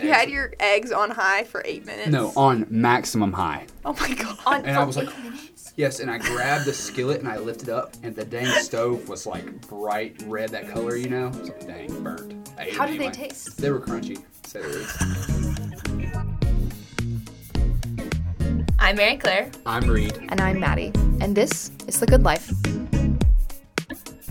[0.00, 2.08] You had your eggs on high for eight minutes.
[2.10, 3.66] No, on maximum high.
[3.84, 4.38] Oh my god.
[4.46, 5.72] On, And I was like, minutes?
[5.76, 9.26] Yes, and I grabbed the skillet and I lifted up, and the dang stove was
[9.26, 11.26] like bright red, that color, you know?
[11.26, 12.50] I was like, dang, burnt.
[12.58, 13.28] I ate How it did they anyway.
[13.28, 13.56] taste?
[13.60, 14.22] They were crunchy.
[14.46, 16.24] So they were-
[18.78, 19.50] I'm Mary Claire.
[19.64, 20.16] I'm Reed.
[20.28, 20.92] And I'm Madi.
[21.20, 22.50] And this is The Good Life.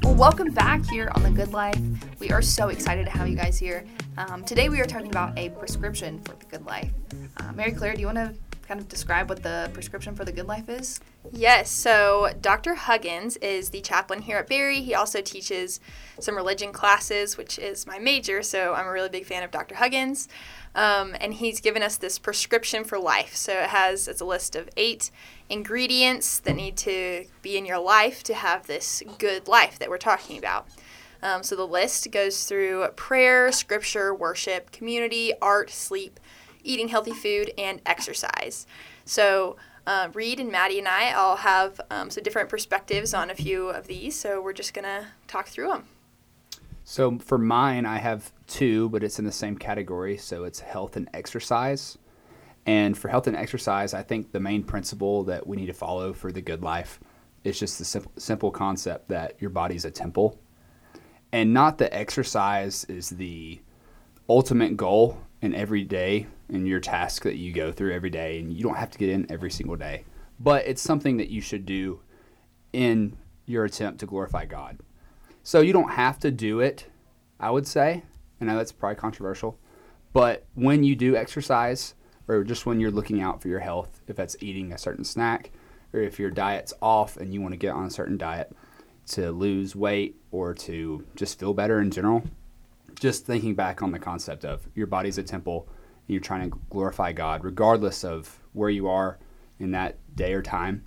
[0.04, 1.80] Well, welcome back here on The Good Life.
[2.20, 3.86] We are so excited to have you guys here.
[4.18, 6.92] Um, today we are talking about a prescription for The Good Life.
[7.38, 8.36] Uh, Mary Claire, do you want to
[8.68, 11.00] kind of describe what the prescription for The Good Life is?
[11.32, 12.76] Yes, so Dr.
[12.76, 14.82] Huggins is the chaplain here at Berry.
[14.82, 15.80] He also teaches
[16.20, 19.76] some religion classes, which is my major, so I'm a really big fan of Dr.
[19.76, 20.28] Huggins.
[20.76, 23.36] Um, and he's given us this prescription for life.
[23.36, 25.12] So it has it's a list of eight
[25.54, 29.98] ingredients that need to be in your life to have this good life that we're
[29.98, 30.68] talking about.
[31.22, 36.20] Um, so the list goes through prayer, scripture, worship, community, art, sleep,
[36.64, 38.66] eating healthy food, and exercise.
[39.06, 39.56] So
[39.86, 43.70] uh, Reed and Madi and I all have um, some different perspectives on a few
[43.70, 45.86] of these, so we're just gonna talk through them.
[46.84, 50.18] So for mine, I have two, but it's in the same category.
[50.18, 51.98] So it's health and exercise.
[52.66, 56.14] And for health and exercise, I think the main principle that we need to follow
[56.14, 57.00] for the good life
[57.44, 60.40] is just the simple, simple concept that your body's a temple.
[61.32, 63.60] And not that exercise is the
[64.30, 68.40] ultimate goal in every day in your task that you go through every day.
[68.40, 70.06] And you don't have to get in every single day.
[70.40, 72.00] But it's something that you should do
[72.72, 74.80] in your attempt to glorify God.
[75.44, 76.88] So you don't have to do it,
[77.40, 78.04] I would say.
[78.40, 79.58] I know that's probably controversial,
[80.14, 81.94] but when you do exercise,
[82.28, 85.52] or just when you're looking out for your health, if that's eating a certain snack,
[85.94, 88.56] or if your diet's off and you want to get on a certain diet
[89.06, 92.24] to lose weight or to just feel better in general,
[93.00, 95.68] just thinking back on the concept of your body's a temple
[96.08, 99.20] and you're trying to glorify God, regardless of where you are
[99.60, 100.86] in that day or time,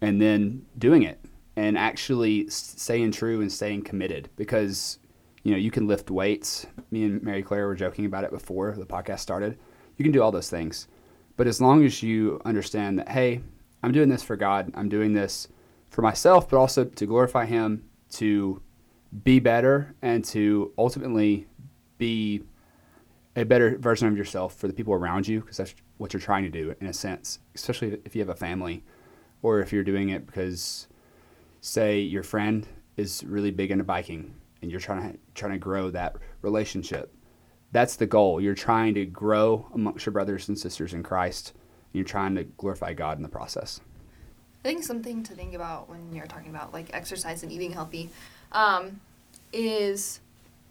[0.00, 1.20] and then doing it
[1.56, 4.98] and actually staying true and staying committed because
[5.42, 6.66] you know you can lift weights.
[6.90, 9.58] Me and mary claire were joking about it before the podcast started
[9.96, 10.88] you can do all those things.
[11.36, 13.40] But as long as you understand that hey
[13.82, 15.48] i'm doing this for god i'm doing this
[15.90, 18.60] for myself but also to glorify him to
[19.22, 21.46] be better and to ultimately
[21.98, 22.42] be
[23.36, 26.42] a better version of yourself for the people around you because that's what you're trying
[26.42, 28.82] to do in a sense especially if you have a family
[29.42, 30.88] or if you're doing it because
[31.60, 35.90] say your friend is really big into biking and you're trying to trying to grow
[35.90, 37.14] that relationship
[37.72, 41.52] that's the goal you're trying to grow amongst your brothers and sisters in christ
[41.92, 43.80] you're trying to glorify god in the process
[44.66, 48.10] I think something to think about when you're talking about like exercise and eating healthy
[48.50, 49.00] um,
[49.52, 50.18] is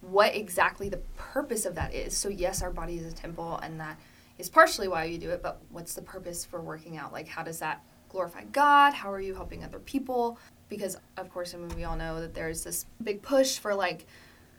[0.01, 2.15] what exactly the purpose of that is.
[2.15, 3.97] So yes, our body is a temple, and that
[4.37, 5.41] is partially why you do it.
[5.41, 7.13] But what's the purpose for working out?
[7.13, 8.93] Like, how does that glorify God?
[8.93, 10.37] How are you helping other people?
[10.67, 14.05] Because of course, I mean, we all know that there's this big push for like,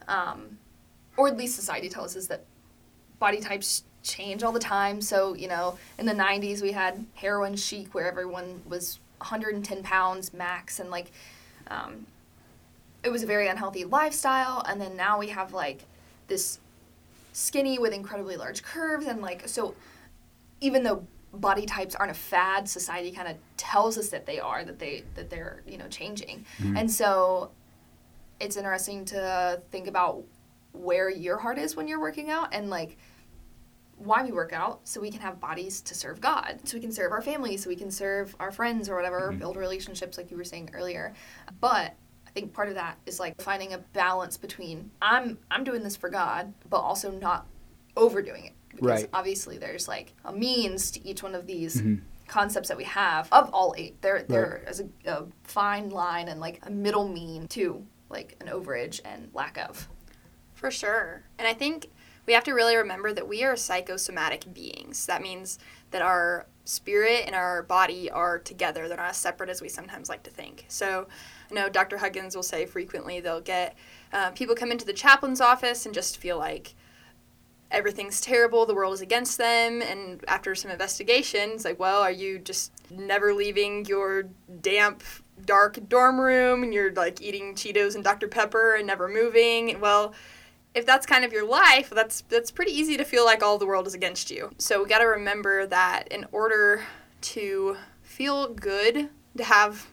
[0.09, 0.57] um,
[1.17, 2.45] or at least society tells us that
[3.19, 5.01] body types change all the time.
[5.01, 10.33] So, you know, in the 90s, we had heroin chic where everyone was 110 pounds
[10.33, 11.11] max, and like,
[11.69, 12.07] um,
[13.03, 14.63] it was a very unhealthy lifestyle.
[14.67, 15.85] And then now we have like
[16.29, 16.59] this
[17.33, 19.75] skinny with incredibly large curves, and like, so
[20.61, 24.65] even though body types aren't a fad, society kind of tells us that they are,
[24.65, 26.45] that they that they're you know changing,
[26.77, 27.51] and so
[28.41, 30.23] it's interesting to think about
[30.77, 32.97] where your heart is when you're working out and like
[33.99, 36.93] why we work out so we can have bodies to serve God, so we can
[36.93, 39.39] serve our family, so we can serve our friends or whatever, mm-hmm.
[39.39, 41.15] build relationships like you were saying earlier.
[41.61, 41.95] But
[42.27, 45.97] I think part of that is like finding a balance between I'm I'm doing this
[45.97, 47.47] for God, but also not
[47.97, 48.53] overdoing it.
[48.69, 49.11] Because Right.
[49.15, 52.03] obviously there's like a means to each one of these mm-hmm.
[52.27, 54.01] concepts that we have of all eight.
[54.03, 58.49] There there is a, a fine line and like a middle mean to like an
[58.49, 59.89] overage and lack of.
[60.57, 61.23] For sure.
[61.39, 61.91] And I think
[62.27, 65.07] we have to really remember that we are psychosomatic beings.
[65.07, 65.59] That means
[65.93, 68.89] that our spirit and our body are together.
[68.89, 70.65] They're not as separate as we sometimes like to think.
[70.69, 71.07] So
[71.51, 71.99] I know Dr.
[71.99, 73.77] Huggins will say frequently they'll get
[74.13, 76.75] uh, people come into the chaplain's office and just feel like
[77.71, 82.39] everything's terrible, the world is against them, and after some investigations, like, well, are you
[82.39, 84.25] just never leaving your
[84.61, 85.03] damp,
[85.45, 88.29] dark dorm room and you're like eating Cheetos and Dr.
[88.29, 89.81] Pepper and never moving?
[89.81, 90.15] Well,
[90.77, 93.67] if that's kind of your life, that's that's pretty easy to feel like all the
[93.67, 94.51] world is against you.
[94.59, 96.85] So we got to remember that in order
[97.23, 99.09] to feel good,
[99.39, 99.87] to have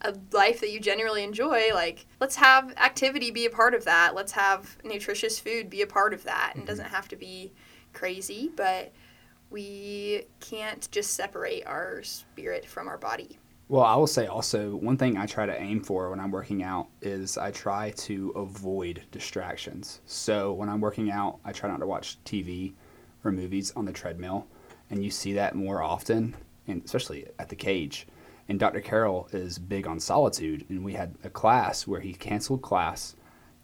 [0.00, 4.14] a life that you genuinely enjoy, like let's have activity be a part of that.
[4.14, 6.52] Let's have nutritious food be a part of that.
[6.54, 6.70] And it mm-hmm.
[6.70, 7.52] doesn't have to be
[7.92, 8.90] crazy, but
[9.50, 13.38] we can't just separate our spirit from our body.
[13.72, 16.62] Well, I will say also one thing I try to aim for when I'm working
[16.62, 20.02] out is I try to avoid distractions.
[20.04, 22.74] So when I'm working out, I try not to watch TV
[23.24, 24.46] or movies on the treadmill,
[24.90, 26.36] and you see that more often,
[26.66, 28.06] and especially at the cage.
[28.46, 28.82] And Dr.
[28.82, 33.16] Carroll is big on solitude, and we had a class where he canceled class,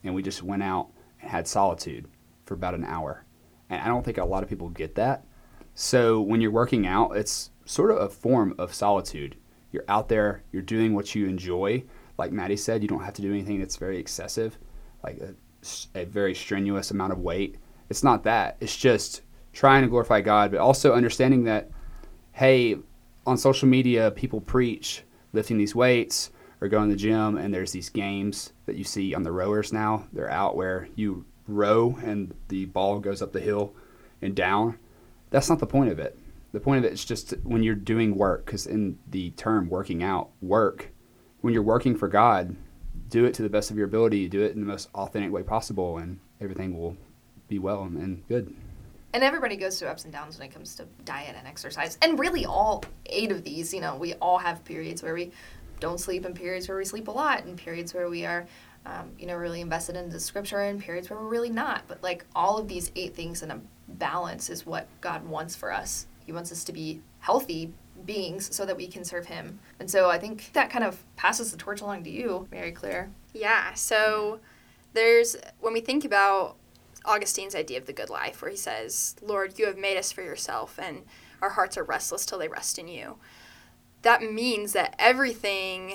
[0.03, 0.89] and we just went out
[1.21, 2.09] and had solitude
[2.47, 3.27] for about an hour.
[3.69, 5.27] And I don't think a lot of people get that.
[5.75, 9.37] So when you're working out, it's sort of a form of solitude.
[9.73, 11.85] You're out there, you're doing what you enjoy.
[12.17, 14.59] Like Madi said, you don't have to do anything that's very excessive,
[15.05, 15.35] like a,
[15.95, 17.59] a very strenuous amount of weight.
[17.91, 18.57] It's not that.
[18.61, 19.23] It's just
[19.53, 21.71] trying to glorify God, but also understanding that,
[22.33, 22.77] hey,
[23.27, 26.31] on social media, people preach lifting these weights
[26.61, 29.73] or going to the gym, and there's these games that you see on the rowers
[29.73, 30.07] now.
[30.13, 33.75] They're out where you row and the ball goes up the hill
[34.23, 34.79] and down.
[35.31, 36.19] That's not the point of it.
[36.59, 40.03] The point of it is just when you're doing work, because in the term working
[40.03, 40.91] out, work,
[41.41, 42.57] when you're working for God,
[43.09, 45.45] do it to the best of your ability, do it in the most authentic way
[45.45, 46.97] possible, and everything will
[47.47, 48.53] be well and good.
[49.13, 51.97] And everybody goes through ups and downs when it comes to diet and exercise.
[52.03, 55.31] And really, all eight of these, you know, we all have periods where we
[55.79, 58.49] don't sleep and periods where we sleep a lot and periods where we are,
[58.85, 61.85] um, you know, really invested into scripture and periods where we're really not.
[61.87, 65.73] But like all of these eight things in a balance is what God wants for
[65.73, 66.08] us.
[66.29, 67.73] He wants us to be healthy
[68.05, 69.61] beings so that we can serve Him.
[69.81, 73.09] And so I think that kind of passes the torch along to you, Mary Claire.
[73.33, 73.73] Yeah.
[73.73, 74.39] So
[74.93, 76.57] there's, when we think about
[77.07, 80.21] Augustine's idea of the good life, where he says, Lord, you have made us for
[80.21, 81.05] yourself, and
[81.41, 83.17] our hearts are restless till they rest in you.
[84.03, 85.95] That means that everything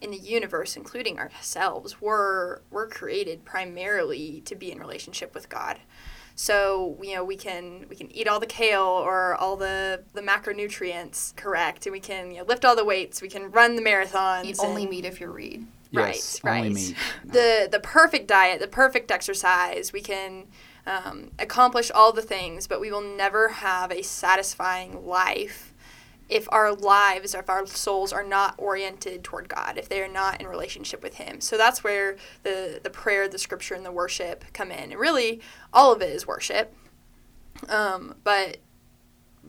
[0.00, 5.78] in the universe, including ourselves, were, were created primarily to be in relationship with God.
[6.38, 10.20] So you know we can we can eat all the kale or all the the
[10.20, 13.20] macronutrients correct, and we can you know, lift all the weights.
[13.20, 14.44] We can run the marathons.
[14.44, 15.66] Eat only meat if you're Reed.
[15.90, 16.74] Yes, right, only right.
[16.76, 16.96] meat.
[17.24, 19.92] The the perfect diet, the perfect exercise.
[19.92, 20.46] We can
[20.86, 25.74] um, accomplish all the things, but we will never have a satisfying life
[26.28, 30.40] if our lives, if our souls are not oriented toward God, if they are not
[30.40, 31.40] in relationship with Him.
[31.40, 34.92] So that's where the the prayer, the scripture, and the worship come in.
[34.92, 35.40] And really,
[35.72, 36.74] all of it is worship.
[37.68, 38.58] Um, but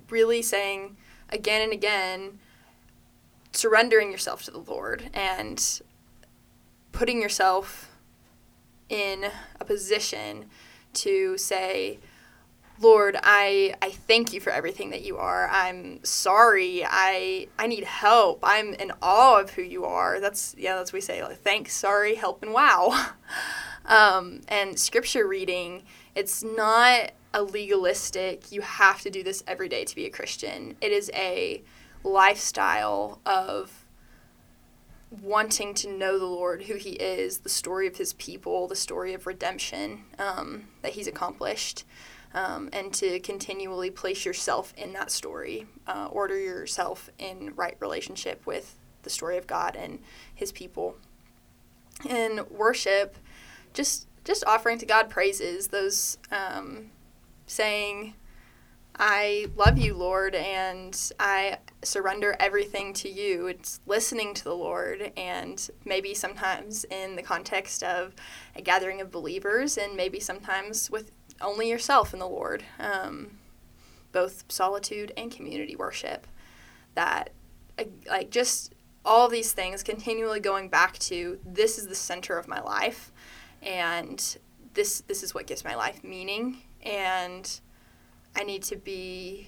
[0.10, 0.98] really saying
[1.30, 2.40] again and again,
[3.52, 5.82] surrendering yourself to the Lord and
[6.92, 7.92] putting yourself
[8.90, 9.26] in
[9.60, 10.46] a position
[10.94, 12.00] to say,
[12.82, 15.50] Lord, I, I thank you for everything that you are.
[15.50, 16.86] I'm sorry.
[16.86, 18.40] I I need help.
[18.42, 20.20] I'm in awe of who you are.
[20.22, 23.12] That's yeah, that's what we say like thanks, sorry, help, and wow.
[23.86, 25.84] um, and scripture reading,
[26.16, 28.52] it's not a legalistic.
[28.52, 30.76] You have to do this every day to be a Christian.
[30.80, 31.62] It is a
[32.04, 33.86] lifestyle of
[35.22, 39.14] wanting to know the Lord, who He is, the story of His people, the story
[39.14, 41.84] of redemption um, that He's accomplished
[42.34, 48.46] um, and to continually place yourself in that story, uh, order yourself in right relationship
[48.46, 50.00] with the story of God and
[50.34, 50.96] His people.
[52.08, 53.18] And worship,
[53.74, 56.92] just just offering to God praises, those um,
[57.48, 58.14] saying,
[59.02, 63.48] I love you, Lord, and I surrender everything to you.
[63.48, 68.14] It's listening to the Lord, and maybe sometimes in the context of
[68.56, 73.38] a gathering of believers, and maybe sometimes with only yourself and the Lord, um,
[74.12, 76.28] both solitude and community worship.
[76.96, 77.32] That,
[78.08, 78.74] like, just
[79.06, 83.12] all these things continually going back to this is the center of my life,
[83.62, 84.38] and
[84.74, 87.60] this this is what gives my life meaning, and
[88.36, 89.48] I need to be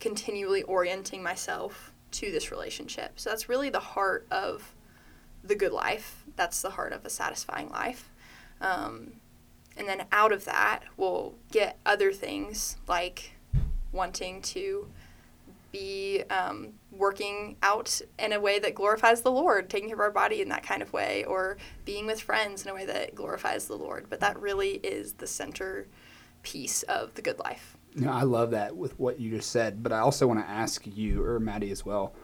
[0.00, 3.12] continually orienting myself to this relationship.
[3.16, 4.74] So that's really the heart of
[5.44, 6.24] the good life.
[6.36, 8.10] That's the heart of a satisfying life.
[8.60, 9.12] Um,
[9.76, 13.32] and then out of that, we'll get other things like
[13.92, 14.86] wanting to
[15.70, 20.10] be um, working out in a way that glorifies the Lord, taking care of our
[20.10, 23.66] body in that kind of way, or being with friends in a way that glorifies
[23.66, 24.06] the Lord.
[24.08, 25.86] But that really is the center
[26.42, 27.76] piece of the good life.
[27.94, 30.86] No, I love that with what you just said, but I also want to ask
[30.86, 32.14] you or Madi as well.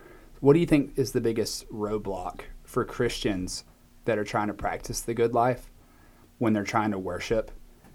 [0.41, 3.65] What do you think is the biggest roadblock for Christians
[4.05, 5.71] that are trying to practice the good life
[6.39, 7.51] when they're trying to worship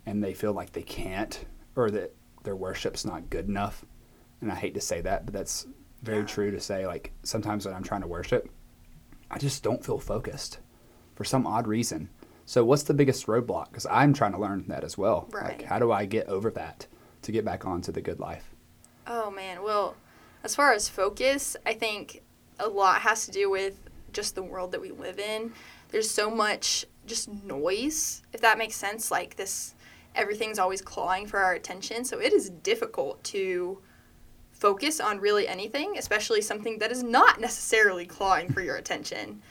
[0.05, 1.45] and they feel like they can't
[1.75, 3.85] or that their worship's not good enough?
[4.41, 5.65] And I hate to say that, but that's
[6.01, 6.25] very Yeah.
[6.25, 6.85] true to say.
[6.85, 8.50] Like sometimes when I'm trying to worship,
[9.31, 10.59] I just don't feel focused
[11.15, 12.09] for some odd reason.
[12.45, 13.69] So what's the biggest roadblock?
[13.69, 15.29] Because I'm trying to learn that as well.
[15.31, 15.59] Right.
[15.59, 16.88] Like, how do I get over that
[17.21, 18.53] to get back onto the good life?
[19.07, 19.95] Oh man, well,
[20.43, 22.21] as far as focus, I think
[22.59, 23.79] a lot has to do with
[24.12, 25.53] just the world that we live in.
[25.93, 29.12] There's so much just noise, if that makes sense.
[29.12, 29.75] Like this,
[30.15, 32.03] everything's always clawing for our attention.
[32.03, 33.77] So it is difficult to
[34.51, 39.43] focus on really anything, especially something that is not necessarily clawing for your attention.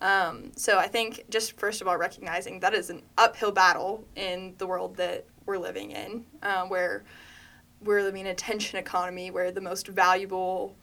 [0.00, 4.54] Um, so I think just first of all recognizing that is an uphill battle in
[4.58, 7.02] the world that we're living in, um, where
[7.82, 10.76] we're living in an attention economy where the most valuable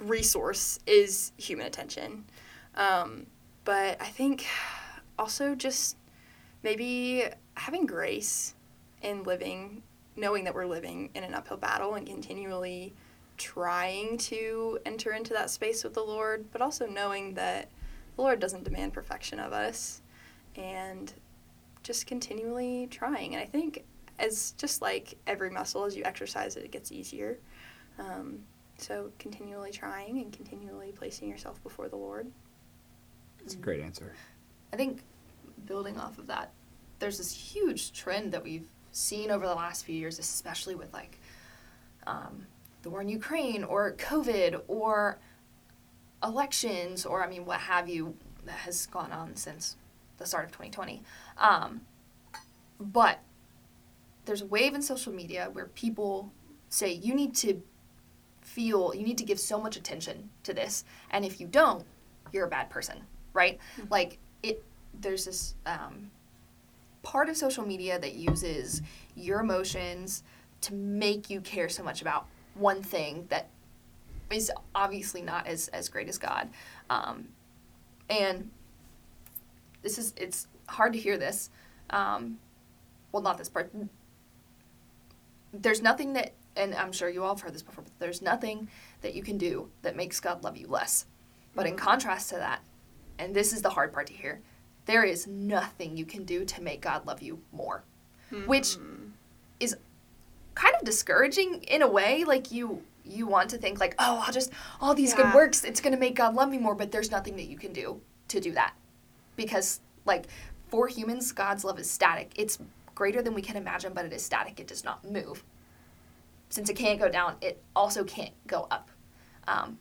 [0.00, 2.24] resource is human attention.
[2.74, 3.26] Um,
[3.66, 4.46] but I think
[5.18, 5.96] also just
[6.62, 8.54] maybe having grace
[9.02, 9.82] in living,
[10.14, 12.94] knowing that we're living in an uphill battle and continually
[13.36, 17.68] trying to enter into that space with the Lord, but also knowing that
[18.14, 20.00] the Lord doesn't demand perfection of us
[20.54, 21.12] and
[21.82, 23.34] just continually trying.
[23.34, 23.84] And I think
[24.20, 27.38] as just like every muscle, as you exercise it, it gets easier.
[27.98, 28.38] Um,
[28.78, 32.30] so continually trying and continually placing yourself before the Lord.
[33.46, 34.12] It's a great answer.
[34.72, 35.02] I think
[35.66, 36.50] building off of that,
[36.98, 41.20] there's this huge trend that we've seen over the last few years, especially with like
[42.08, 42.44] um,
[42.82, 45.20] the war in Ukraine or COVID or
[46.24, 49.76] elections or I mean what have you that has gone on since
[50.18, 51.04] the start of 2020.
[51.38, 51.82] Um,
[52.80, 53.20] but
[54.24, 56.32] there's a wave in social media where people
[56.68, 57.62] say you need to
[58.40, 61.84] feel you need to give so much attention to this and if you don't
[62.32, 63.02] you're a bad person
[63.36, 63.60] right?
[63.90, 64.64] Like it
[65.00, 66.10] there's this um,
[67.02, 68.82] part of social media that uses
[69.14, 70.24] your emotions
[70.62, 73.48] to make you care so much about one thing that
[74.30, 76.48] is obviously not as as great as God.
[76.90, 77.28] Um,
[78.10, 78.50] and
[79.82, 81.50] this is it's hard to hear this
[81.90, 82.38] um,
[83.12, 83.72] well not this part.
[85.52, 88.68] There's nothing that and i'm sure you all have heard this before but there's nothing
[89.02, 91.06] that you can do that makes god love you less.
[91.54, 92.60] But in contrast to that
[93.18, 94.40] and this is the hard part to hear.
[94.86, 97.82] There is nothing you can do to make god love you more.
[98.46, 98.76] Which
[99.60, 99.76] is
[100.54, 104.32] kind of discouraging in a way like you you want to think like oh i'll
[104.32, 107.10] just all these good works it's going to make god love me more but there's
[107.10, 108.74] nothing that you can do to do that.
[109.36, 110.26] Because like
[110.68, 112.32] for humans god's love is static.
[112.36, 112.58] It's
[112.94, 114.60] greater than we can imagine but it is static.
[114.60, 115.44] It does not move.
[116.48, 118.90] Since it can't go down it also can't go up.
[119.46, 119.78] Um,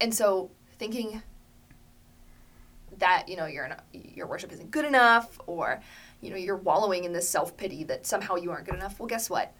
[0.00, 1.22] and so thinking
[2.98, 5.80] that you know your your worship isn't good enough or
[6.20, 8.98] you know you're wallowing in this self-pity that somehow you aren't good enough.
[8.98, 9.52] Well guess what?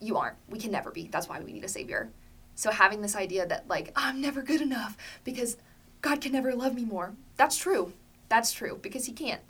[0.00, 0.36] You aren't.
[0.48, 1.08] We can never be.
[1.08, 2.10] That's why we need a savior.
[2.54, 5.56] So having this idea that like i'm never good enough because
[6.00, 7.94] god can never love me more that's true.
[8.28, 9.40] That's true because he can't.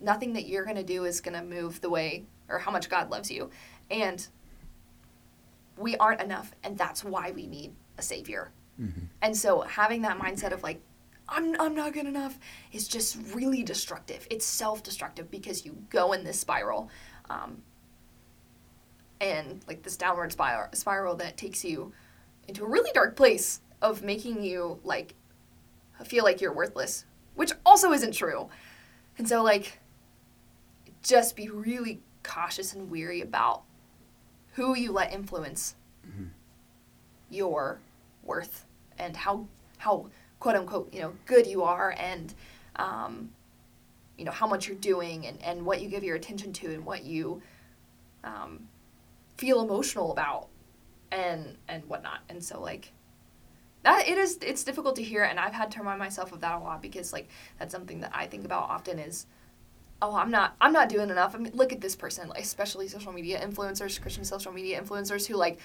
[0.00, 2.88] Nothing that you're going to do is going to move the way or how much
[2.88, 3.50] god loves you.
[3.90, 4.26] And
[5.76, 8.50] we aren't enough and that's why we need a savior.
[8.80, 9.06] Mm-hmm.
[9.20, 10.80] And so having that mindset of like
[11.28, 12.38] I'm, I'm not good enough
[12.72, 14.26] is just really destructive.
[14.30, 16.90] It's self-destructive because you go in this spiral
[17.30, 17.62] um,
[19.20, 21.92] and like this downward spiral, spiral that takes you
[22.46, 25.14] into a really dark place of making you like
[26.04, 27.04] feel like you're worthless
[27.34, 28.48] which also isn't true.
[29.18, 29.80] And so like
[31.02, 33.62] just be really cautious and weary about
[34.52, 35.74] who you let influence
[37.30, 37.80] your
[38.22, 38.64] worth
[38.98, 39.46] and how
[39.78, 40.08] how
[40.44, 42.34] quote unquote you know good you are and
[42.76, 43.30] um,
[44.18, 46.84] you know how much you're doing and, and what you give your attention to and
[46.84, 47.40] what you
[48.24, 48.68] um,
[49.38, 50.48] feel emotional about
[51.10, 52.18] and and whatnot.
[52.28, 52.92] And so like
[53.84, 56.56] that it is it's difficult to hear and i've had to remind myself of that
[56.56, 59.26] a lot because like that's something that i think about often is
[60.02, 61.34] oh i'm not i'm not doing enough.
[61.34, 65.26] I mean look at this person like, especially social media influencers christian social media influencers
[65.26, 65.58] who like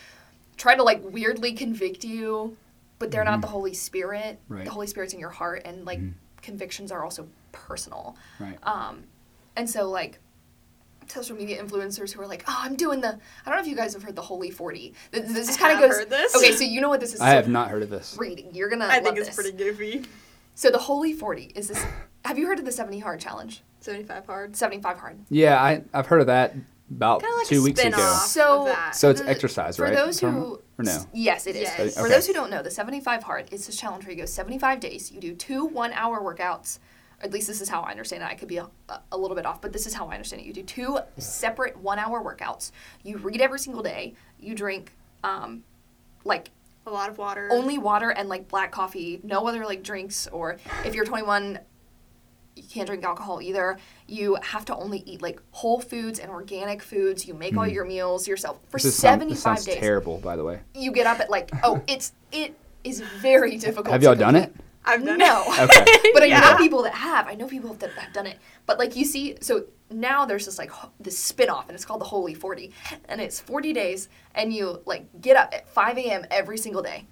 [0.55, 2.57] try to like weirdly convict you
[2.99, 4.65] but they're not the holy spirit Right.
[4.65, 5.99] the holy spirit's in your heart and like
[6.41, 8.57] convictions are also personal Right.
[8.63, 9.03] um,
[9.55, 10.19] and so like
[11.07, 13.07] social media influencers who are like, oh, I'm doing the.
[13.07, 14.93] I don't know if you guys have heard the Holy Forty.
[15.09, 15.99] This, this kind of have goes.
[16.01, 16.35] heard this.
[16.35, 17.19] Okay, so you know what this is.
[17.19, 18.15] I so have not heard of this.
[18.19, 18.85] Reading, you're gonna.
[18.85, 19.35] I love think it's this.
[19.35, 20.05] pretty goofy.
[20.53, 21.83] So the Holy Forty is this.
[22.25, 23.63] Have you heard of the seventy hard challenge?
[23.79, 24.55] 75 hard.
[24.55, 25.17] Seventy five hard.
[25.31, 26.53] Yeah, I, I've heard of that
[26.91, 27.97] about like two a weeks ago.
[28.27, 28.95] So- of that.
[28.95, 29.89] So it's The- exercise, right?
[29.89, 31.05] For those who Or no?
[31.13, 31.63] yes, it is.
[31.63, 31.97] Yes.
[31.99, 34.25] For those who don't know, the seventy five hard is this challenge where you go
[34.25, 35.11] seventy five days.
[35.11, 36.79] You do two one hour workouts.
[37.21, 38.27] At least this is how I understand it.
[38.27, 38.67] I could be a,
[39.11, 40.45] a little bit off, but this is how I understand it.
[40.45, 42.71] You do two separate one hour workouts.
[43.03, 44.13] You read every single day.
[44.39, 45.65] You drink, um,
[46.23, 46.51] like
[46.87, 47.49] A lot of water.
[47.51, 50.55] only water and like black coffee, no other like drinks or
[50.85, 51.59] if you're 21
[52.55, 53.77] you can't drink alcohol either.
[54.07, 57.27] You have to only eat like whole foods and organic foods.
[57.27, 58.83] You make all your meals yourself for Mm.
[58.83, 59.75] This is sound- 75 this days.
[59.77, 60.59] terrible, by the way.
[60.75, 63.87] You get up at like oh, it's it is very difficult.
[63.87, 64.53] Have y'all done it?
[64.85, 65.43] I've done No.
[65.47, 65.59] it.
[65.69, 66.11] Okay.
[66.13, 66.39] But I Yeah.
[66.39, 67.27] know people that have.
[67.27, 68.39] I know people that have done it.
[68.65, 71.85] But like you see, so now there's this like ho- this spin off, and it's
[71.85, 72.71] called the Holy 40,
[73.07, 76.25] and it's 40 days, and you like get up at 5 a.m.
[76.31, 77.05] every single day.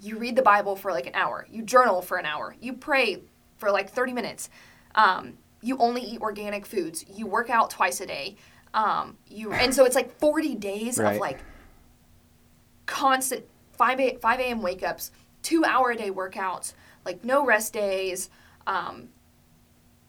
[0.00, 1.46] You read the Bible for like an hour.
[1.50, 2.54] You journal for an hour.
[2.60, 3.22] You pray
[3.56, 4.48] for like 30 minutes.
[4.94, 7.04] Um, you only eat organic foods.
[7.08, 8.36] You work out twice a day.
[8.74, 11.14] Um, you and so it's like 40 days Right.
[11.14, 11.40] of like
[12.86, 14.62] constant 5 a, 5 a.m.
[14.62, 15.10] wake ups,
[15.42, 18.30] two hour a day workouts, like no rest days.
[18.66, 19.08] Um,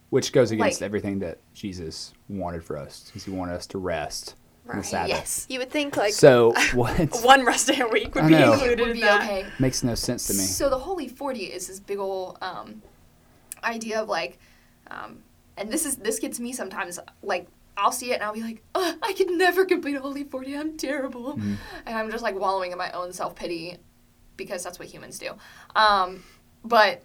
[0.10, 3.78] Which goes against Like- everything that Jesus wanted for us, because he wanted us to
[3.78, 4.36] rest
[4.68, 4.86] on the Right.
[4.86, 5.10] Sabbath.
[5.10, 8.54] yes, You would think like So what one rest day a week would be know.
[8.54, 9.22] included would in that.
[9.24, 9.46] okay.
[9.60, 10.40] makes no sense to me.
[10.40, 12.82] So the Holy 40 is this big old um,
[13.66, 14.38] idea of like,
[14.90, 15.20] um,
[15.58, 18.62] and this is this gets me sometimes like I'll see it and I'll be like,
[18.76, 20.56] "Ugh, I could never complete a Holy 40.
[20.58, 21.56] I'm terrible, Mm-hmm.
[21.86, 23.78] and I'm just like wallowing in my own self pity
[24.38, 25.32] because that's what humans do.
[25.76, 26.24] Um,
[26.64, 27.04] but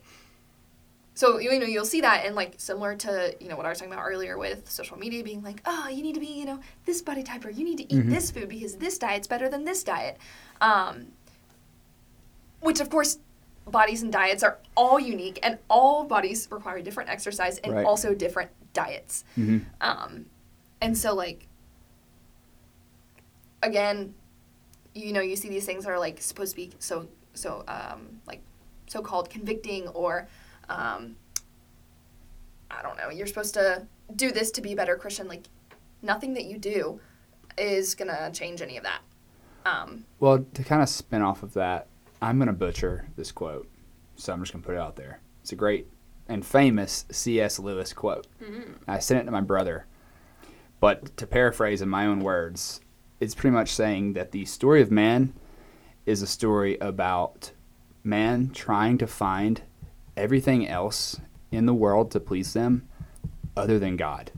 [1.15, 3.79] so you know you'll see that and like similar to you know what I was
[3.79, 6.61] talking about earlier with social media being like, oh, you need to be you know
[6.87, 8.11] this body type or you need to eat Mhm.
[8.11, 10.19] this food because this diet's better than this diet.
[10.61, 11.09] Um,
[12.61, 13.19] which of course
[13.71, 17.87] bodies and diets are all unique and all bodies require different exercise and Right.
[17.87, 19.25] also different diets.
[19.35, 20.27] Hmm um,
[20.81, 21.47] and so like
[23.63, 24.15] again
[24.95, 28.21] you know you see these things that are like supposed to be so so um,
[28.27, 28.41] like
[28.87, 30.27] so-called convicting or
[30.69, 31.15] um,
[32.71, 33.87] i don't know you're supposed to
[34.17, 35.29] do this to be a better christian.
[35.29, 35.45] Like
[36.03, 36.99] nothing that you do
[37.57, 39.03] is gonna change any of that.
[39.65, 41.87] Um, Well, to kind of spin off of that,
[42.23, 43.69] I'm going to butcher this quote.
[44.17, 45.21] So I'm just going to put it out there.
[45.43, 45.87] It's a great
[46.29, 47.59] and famous C.S.
[47.59, 48.27] Lewis quote.
[48.43, 48.73] Mm-hmm.
[48.87, 49.87] I sent it to my brother.
[50.79, 52.81] But to paraphrase in my own words,
[53.19, 55.35] it's pretty much saying that the story of man
[56.07, 57.53] is a story about
[58.03, 59.63] man trying to find
[60.17, 62.89] everything else in the world to please them
[63.57, 64.31] other than God.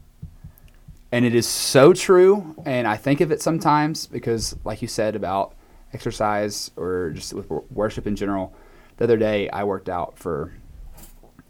[1.13, 2.57] And it is so true.
[2.65, 5.55] And I think of it sometimes because, like you said about
[5.93, 8.55] exercise or just with worship in general,
[8.97, 10.53] the other day I worked out for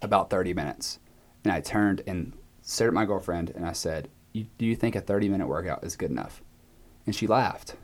[0.01, 0.99] about 30 minutes.
[1.43, 4.95] And I turned and stared at my girlfriend and I said, "You- Do you think
[4.95, 6.41] a 30 minute workout is good enough?
[7.05, 7.75] And she laughed.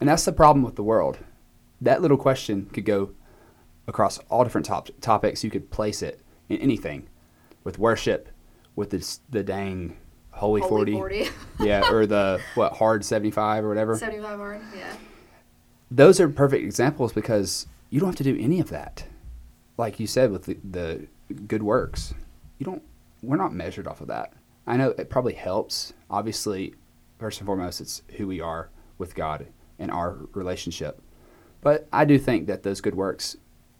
[0.00, 1.18] And that's the problem with the world.
[1.80, 3.10] That little question could go
[3.88, 5.42] across all different top- topics.
[5.42, 7.08] You could place it in anything
[7.64, 8.28] with worship,
[8.76, 9.96] with this, the dang
[10.30, 10.92] holy, Holy 40.
[10.92, 11.28] 40.
[11.60, 13.96] yeah, or the what hard 75 or whatever.
[13.96, 14.92] 75 hard yeah
[15.90, 19.04] Those are perfect examples because you don't have to do any of that.
[19.76, 21.06] Like you said with the, the
[21.46, 22.14] good works,
[22.58, 22.82] you don't.
[23.22, 24.32] We're not measured off of that.
[24.66, 25.92] I know it probably helps.
[26.10, 26.74] Obviously,
[27.18, 29.46] first and foremost, it's who we are with God
[29.78, 31.00] and our relationship.
[31.60, 33.36] But I do think that those good works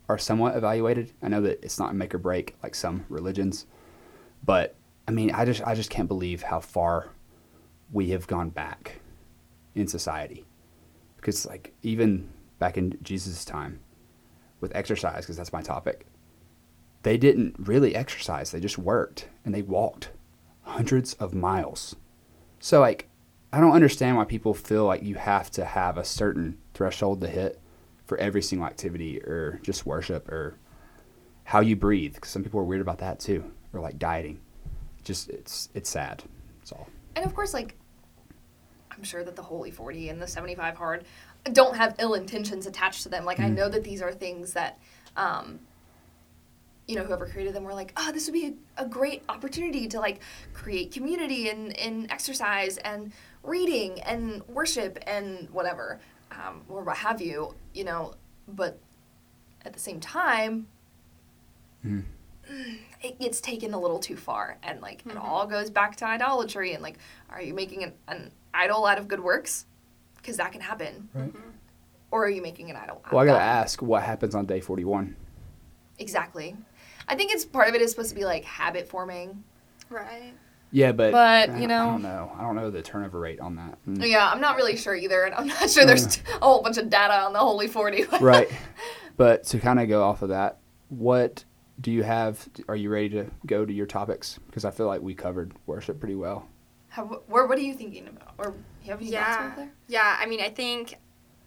[0.09, 1.13] are somewhat evaluated.
[1.23, 3.67] I know that it's not make or break like some religions,
[4.45, 4.77] but
[5.09, 7.11] I mean, I just I just can't believe how far
[7.93, 9.01] we have gone back
[9.75, 10.45] in society.
[11.27, 12.29] Because like even
[12.61, 13.81] back in Jesus' time
[14.61, 16.07] with exercise, because that's my topic,
[17.03, 18.53] they didn't really exercise.
[18.53, 20.11] They just worked and they walked
[20.63, 21.97] hundreds of miles.
[22.61, 23.09] So like
[23.53, 27.27] I don't understand why people feel like you have to have a certain threshold to
[27.27, 27.61] hit
[28.05, 30.57] for every single activity or just worship or
[31.43, 32.15] how you breathe.
[32.15, 34.39] Because some people are weird about that too, or like dieting.
[35.03, 36.23] Just it's it's sad.
[36.63, 36.87] It's all.
[37.17, 37.75] And of course, like,
[38.97, 41.05] I'm sure that the Holy 40 and the 75 hard
[41.53, 43.25] don't have ill intentions attached to them.
[43.25, 44.79] Like, I know that these are things that,
[45.17, 45.61] um,
[46.89, 49.87] you know, whoever created them were like, oh, this would be a, a great opportunity
[49.89, 50.21] to, like,
[50.53, 56.01] create community and, and exercise and reading and worship and whatever,
[56.33, 58.15] um, or what have you, you know.
[58.49, 58.79] But
[59.65, 60.69] at the same time,
[61.85, 62.05] Mhm.
[63.03, 66.73] it gets taken a little too far and like it all goes back to idolatry
[66.73, 66.97] and like
[67.29, 69.67] are you making an, an idol out of good works
[70.17, 71.29] because that can happen Right.
[71.33, 71.51] Mm-hmm.
[72.11, 73.45] or are you making an idol out of Well, I gotta God?
[73.63, 75.17] ask, what happens on day forty-one?
[75.99, 76.57] exactly
[77.09, 79.43] i think it's part of it is supposed to be like habit forming
[79.89, 80.33] Right.
[80.73, 82.33] Yeah, but But, eh, you know- I don't know.
[82.37, 83.79] I don't know the turnover rate on that.
[83.89, 84.07] Mm.
[84.09, 85.87] yeah i'm not really sure either and i'm not sure mm.
[85.87, 88.49] there's a whole bunch of data on the holy 40 right.
[89.17, 90.59] But to kind of go off of that,
[90.91, 91.45] what
[91.81, 92.47] do you have?
[92.69, 94.39] Are you ready to go to your topics?
[94.47, 96.47] Because I feel like we covered worship pretty well.
[96.97, 98.55] How, where, what are you thinking about or
[98.87, 99.53] have you Yeah.
[99.55, 100.17] there Yeah.
[100.19, 100.97] I mean, I think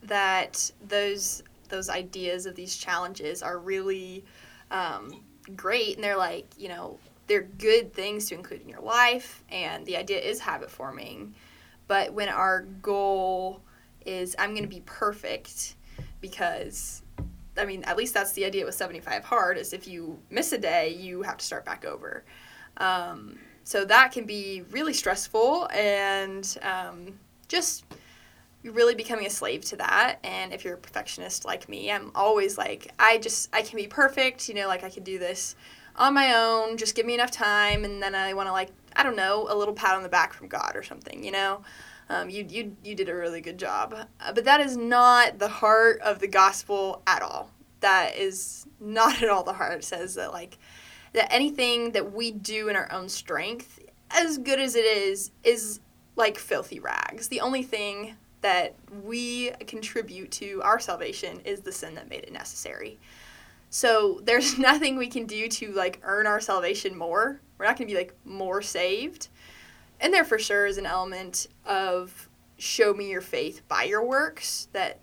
[0.04, 4.24] that those those ideas of these challenges are really
[4.70, 5.24] um,
[5.56, 9.88] great, and they're like you know they're good things to include in your life, and
[9.88, 11.34] the idea is habit forming.
[11.88, 13.62] But when our goal
[14.06, 15.74] is I'm going to be perfect
[16.22, 17.02] because
[17.58, 20.60] I mean, at least that's the idea with 75 hard is if you miss a
[20.60, 22.24] day, you have to start back over.
[22.78, 27.86] Um, so that can be really stressful and um, just
[28.64, 30.18] really becoming a slave to that.
[30.24, 33.86] And if you're a perfectionist like me, I'm always like, I just, I can be
[33.86, 35.56] perfect, you know, like I can do this
[35.96, 37.86] on my own, just give me enough time.
[37.86, 40.34] And then I want to, like, I don't know, a little pat on the back
[40.34, 41.62] from God or something, you know?
[42.10, 43.94] Um, you, you, you did a really good job.
[44.20, 47.52] Uh, but that is not the heart of the gospel at all.
[47.82, 49.74] That is not at all the heart.
[49.78, 50.58] It says that, like,
[51.14, 53.80] that anything that we do in our own strength,
[54.12, 55.80] as good as it is, is
[56.16, 57.28] like filthy rags.
[57.28, 62.32] The only thing that we contribute to our salvation is the sin that made it
[62.32, 63.00] necessary.
[63.70, 67.42] So there's nothing we can do to like earn our salvation more.
[67.58, 69.30] We're not going to be like more saved.
[70.02, 74.68] And there for sure is an element of show me your faith by your works
[74.74, 75.00] that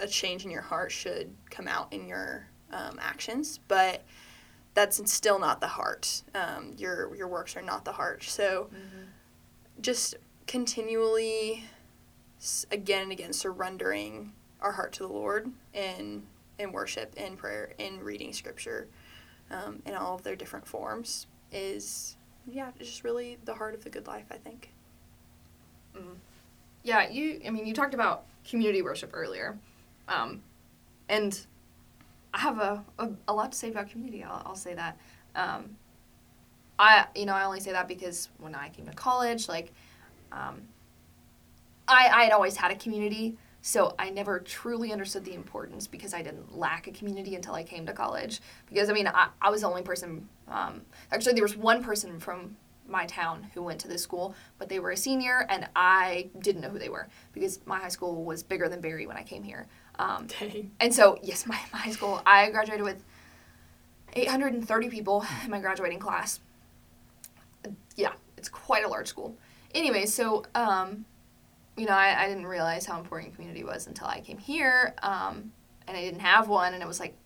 [0.00, 3.60] a change in your heart should come out in your um, actions.
[3.68, 4.02] But
[4.74, 6.22] that's still not the heart.
[6.34, 8.22] Um, your your works are not the heart.
[8.22, 9.02] So mm-hmm.
[9.80, 11.64] just continually,
[12.70, 16.22] again and again, surrendering our heart to the Lord in
[16.58, 18.88] in worship, in prayer, in reading Scripture,
[19.50, 23.90] um, in all of their different forms is yeah, just really the heart of the
[23.90, 24.26] good life.
[24.30, 24.70] I think.
[25.96, 26.16] Mm.
[26.82, 27.40] Yeah, you.
[27.46, 29.58] I mean, you talked about community worship earlier,
[30.08, 30.42] um,
[31.08, 31.46] and
[32.34, 34.24] I have a, a, a, lot to say about community.
[34.24, 34.96] I'll, I'll say that.
[35.34, 35.76] Um,
[36.78, 39.72] I you know I only say that because when I came to college, like,
[40.32, 40.62] um,
[41.86, 46.14] I I had always had a community, so I never truly understood the importance because
[46.14, 48.40] I didn't lack a community until I came to college.
[48.66, 50.28] Because I mean I, I was the only person.
[50.48, 52.56] Um, actually, there was one person from
[52.88, 56.62] my town who went to this school, but they were a senior, and I didn't
[56.62, 59.42] know who they were because my high school was bigger than Berry when I came
[59.42, 59.66] here.
[59.98, 60.26] Um,
[60.80, 63.02] and so, yes, my, my high school, I graduated with
[64.14, 66.40] 830 people in my graduating class.
[67.96, 69.36] Yeah, it's quite a large school.
[69.74, 71.04] Anyway, so, um,
[71.76, 75.52] you know, I, I didn't realize how important community was until I came here, um,
[75.86, 77.16] and I didn't have one, and it was like,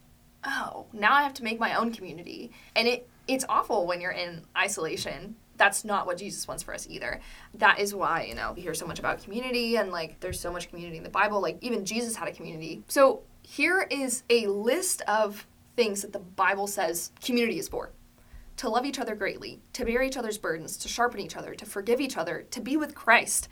[0.45, 2.53] oh, now I have to make my own community.
[2.75, 6.87] And it, it's awful when you're in isolation that's not what Jesus wants for us
[6.89, 7.21] either.
[7.55, 10.53] That is why, you know, we hear so much about community and like there's so
[10.53, 11.41] much community in the Bible.
[11.41, 12.83] Like even Jesus had a community.
[12.89, 17.91] So here is a list of things that the Bible says community is for
[18.57, 21.67] to love each other greatly, to bear each other's burdens, to sharpen each other, to
[21.67, 23.49] forgive each other, to be with Christ,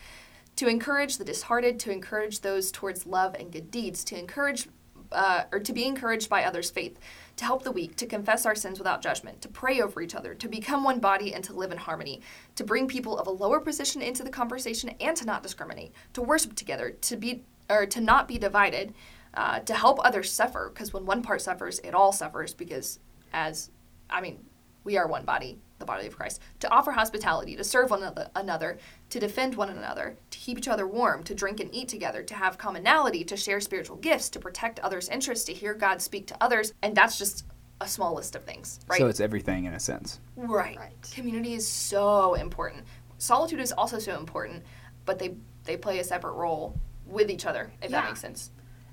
[0.57, 4.69] to encourage the disheartened, to encourage those towards love and good deeds, to encourage
[5.15, 6.99] uh, or to be encouraged by others' faith,
[7.37, 10.35] to help the weak, to confess our sins without judgment, to pray over each other,
[10.35, 12.21] to become one body and to live in harmony,
[12.57, 16.23] to bring people of a lower position into the conversation and to not discriminate, to
[16.23, 18.93] worship together, to be or to not be divided,
[19.35, 22.53] uh, to help others suffer, because when one part suffers, it all suffers.
[22.53, 22.99] Because
[23.33, 23.71] as
[24.11, 24.45] I mean,
[24.85, 28.79] we are one body, the body of Christ, to offer hospitality, to serve one another,
[29.11, 32.35] to defend one another, to keep each other warm, to drink and eat together, to
[32.35, 36.37] have commonality, to share spiritual gifts, to protect others' interests, to hear God speak to
[36.41, 36.73] others.
[36.83, 37.45] And that's just
[37.81, 38.99] a small list of things, right?
[38.99, 40.21] So it's everything in a sense.
[40.37, 40.77] Right.
[40.77, 41.11] right.
[41.13, 42.85] Community is so important.
[43.19, 44.63] Solitude is also so important,
[45.05, 48.01] but they they play a separate role with each other, if yeah.
[48.01, 48.51] that makes sense.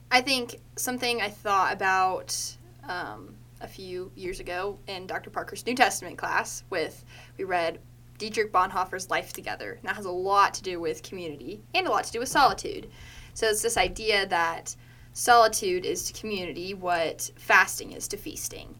[0.09, 5.29] I think something I thought about um, a few years ago in Dr.
[5.29, 7.05] Parker's New Testament class with
[7.37, 7.79] we read
[8.17, 9.73] Dietrich Bonhoeffer's Life Together.
[9.73, 12.29] And that has a lot to do with community and a lot to do with
[12.29, 12.89] solitude.
[13.33, 14.75] So it's this idea that
[15.13, 18.77] solitude is to community what fasting is to feasting.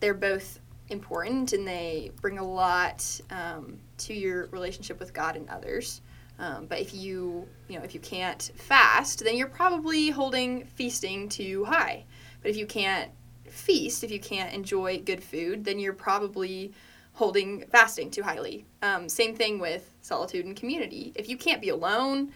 [0.00, 5.48] They're both important and they bring a lot um, to your relationship with God and
[5.48, 6.02] others.
[6.38, 11.28] Um, but if you, you know, if you can't fast, then you're probably holding feasting
[11.28, 12.04] too high.
[12.42, 13.10] But if you can't
[13.48, 16.72] feast, if you can't enjoy good food, then you're probably
[17.14, 18.64] holding fasting too highly.
[18.82, 21.12] Um, same thing with solitude and community.
[21.14, 22.32] If you can't be alone,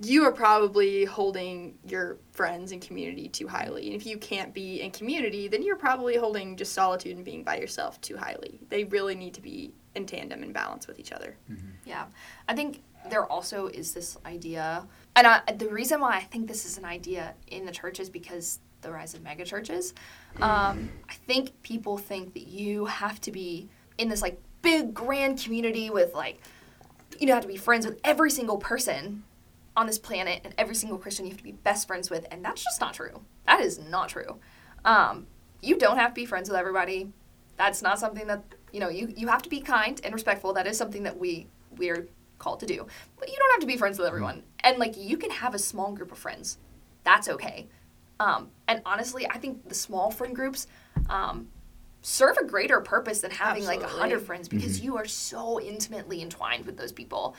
[0.00, 3.86] you are probably holding your friends and community too highly.
[3.86, 7.44] And if you can't be in community, then you're probably holding just solitude and being
[7.44, 8.58] by yourself too highly.
[8.68, 11.36] They really need to be in tandem and balance with each other.
[11.50, 11.68] Mm-hmm.
[11.84, 12.06] Yeah.
[12.48, 16.64] I think there also is this idea, and I, the reason why I think this
[16.64, 19.92] is an idea in the church is because the rise of megachurches.
[20.40, 23.68] Um, I think people think that you have to be
[23.98, 26.40] in this like big grand community with like
[27.18, 29.24] you know have to be friends with every single person
[29.76, 32.44] on this planet and every single Christian you have to be best friends with, and
[32.44, 33.22] that's just not true.
[33.46, 34.38] That is not true.
[34.84, 35.26] Um,
[35.60, 37.12] you don't have to be friends with everybody.
[37.56, 38.88] That's not something that you know.
[38.88, 40.52] You you have to be kind and respectful.
[40.52, 42.86] That is something that we we're called to do.
[43.18, 44.42] But you don't have to be friends with everyone.
[44.60, 46.58] And like you can have a small group of friends.
[47.04, 47.68] That's okay.
[48.20, 50.66] Um, and honestly, I think the small friend groups
[51.08, 51.48] um,
[52.02, 56.22] serve a greater purpose than having like a hundred friends because you are so intimately
[56.22, 57.34] entwined with those people.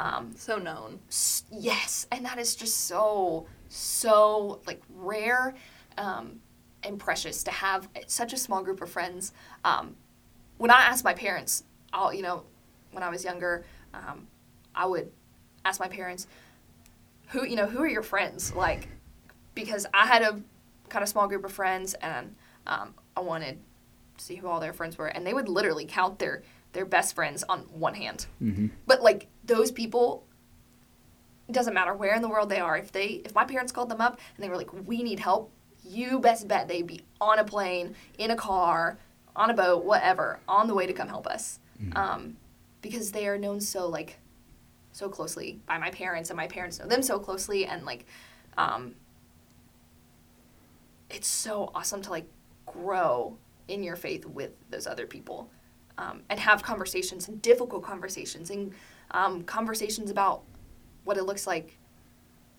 [0.00, 1.00] Um, So known.
[1.08, 5.54] s- yes and that is just so so like rare
[5.96, 6.38] um,
[6.84, 9.32] and precious to have such a small group of friends
[9.64, 9.96] um,
[10.58, 12.44] when i asked my parents i'll you know
[12.92, 14.28] when i was younger um,
[14.74, 15.10] i would
[15.64, 16.28] ask my parents
[17.28, 18.88] who you know who are your friends like
[19.58, 20.40] because i had a
[20.88, 22.34] kind of small group of friends and
[22.66, 23.58] um, i wanted
[24.16, 26.42] to see who all their friends were and they would literally count their
[26.72, 28.26] their best friends on one hand.
[28.42, 28.68] Mm-hmm.
[28.86, 30.24] but like those people
[31.48, 33.88] it doesn't matter where in the world they are if they if my parents called
[33.88, 35.50] them up and they were like we need help
[35.82, 38.98] you best bet they'd be on a plane in a car
[39.34, 41.60] on a boat whatever on the way to come help us.
[41.94, 42.36] Um,
[42.82, 44.18] because they are known so like
[44.92, 48.04] so closely by my parents and my parents know them so closely and like
[48.56, 48.94] um,
[51.10, 52.28] it's so awesome to like
[52.66, 53.36] grow
[53.68, 55.50] in your faith with those other people
[55.96, 58.72] um, and have conversations and difficult conversations and
[59.10, 60.42] um, conversations about
[61.04, 61.76] what it looks like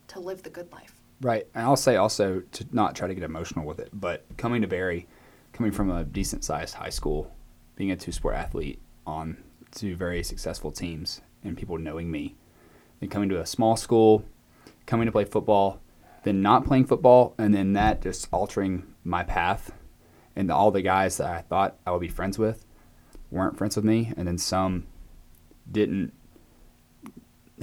[0.08, 0.94] to live the good life.
[1.22, 1.48] Right.
[1.54, 4.68] And I'll say also to not try to get emotional with it, but coming to
[4.68, 5.08] Berry,
[5.54, 7.32] coming from a decent sized high school,
[7.76, 9.38] being a two sport athlete on
[9.72, 12.36] two very successful teams and people knowing me,
[13.00, 14.24] then coming to a small school,
[14.86, 15.80] coming to play football,
[16.24, 19.72] then not playing football, and then that just altering my path.
[20.36, 22.66] And all the guys that I thought I would be friends with
[23.32, 24.88] weren't friends with me, and then some
[25.70, 26.14] didn't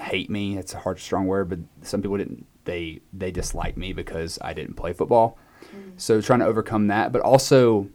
[0.01, 0.59] hate me.
[0.59, 2.47] It's a hard, strong word, but some people didn't.
[2.65, 5.39] They they disliked me because I didn't play football.
[5.75, 6.01] Mm.
[6.01, 7.89] So trying to overcome that, but also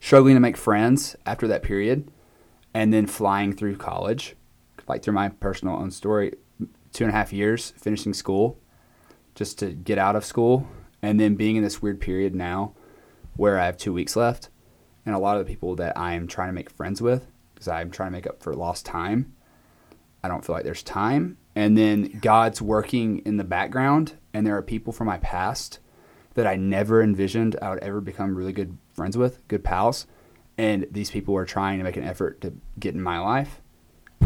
[0.00, 2.10] struggling to make friends after that period,
[2.72, 4.34] and then flying through college,
[4.88, 6.34] like through my personal own story,
[6.92, 8.58] two and a half years finishing school,
[9.36, 10.66] just to get out of school,
[11.00, 12.74] and then being in this weird period now,
[13.36, 14.48] where I have two weeks left,
[15.04, 17.68] and a lot of the people that I am trying to make friends with, because
[17.68, 19.32] I'm trying to make up for lost time,
[20.24, 21.36] I don't feel like there's time.
[21.54, 25.78] And then God's working in the background, and there are people from my past
[26.34, 30.06] that I never envisioned I would ever become really good friends with, good pals.
[30.58, 33.60] And these people are trying to make an effort to get in my life.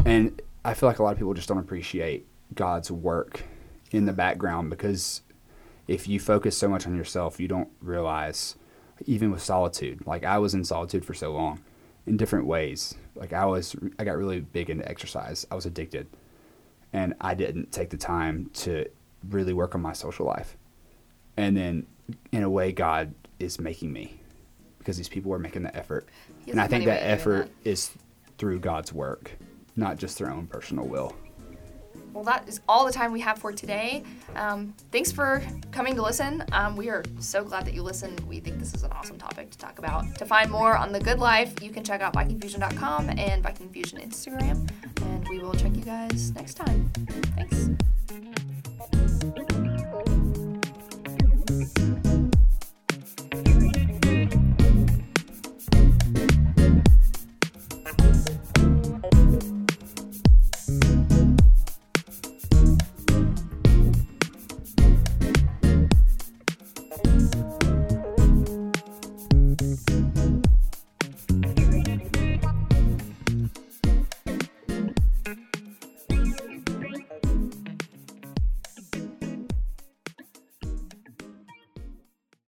[0.05, 3.45] And I feel like a lot of people just don't appreciate God's work
[3.91, 5.23] in the background because
[5.89, 8.57] if you focus so much on yourself, you don't realize,
[9.07, 11.61] even with solitude, like I was in solitude for so long
[12.07, 12.95] in different ways.
[13.15, 15.47] Like I was, I got really big into exercise.
[15.51, 16.07] I was addicted,
[16.93, 18.87] and I didn't take the time to
[19.29, 20.57] really work on my social life.
[21.37, 21.87] And then,
[22.33, 24.21] in a way, God is making me
[24.79, 26.09] because these people are making the effort,
[26.45, 27.91] He and I think that way of doing effort is
[28.39, 29.33] through God's work,
[29.77, 31.15] not just their own personal will.
[32.13, 34.03] Well, that is all the time we have for today.
[34.35, 36.45] Um, thanks for coming to listen.
[36.53, 38.21] Um, we are so glad that you listened.
[38.21, 40.05] We think this is an awesome topic to talk about.
[40.19, 44.01] To find more on the good life, you can check out VikingFusion.com and Viking Fusion
[44.01, 44.69] Instagram.
[45.03, 46.91] And we will check you guys next time.
[47.37, 47.71] Thanks.